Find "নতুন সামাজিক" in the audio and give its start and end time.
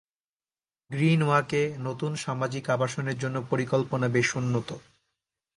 1.79-2.63